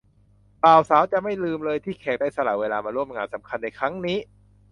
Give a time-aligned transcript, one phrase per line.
[0.63, 4.17] บ่าวสาวจะไม่ลืมเลยที่แขกได้สละเวลามาร่วมงานสำคัญในครั้งนี้